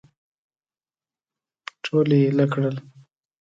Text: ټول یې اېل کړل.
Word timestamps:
ټول 1.83 2.07
یې 2.13 2.19
اېل 2.23 2.39
کړل. 2.53 2.75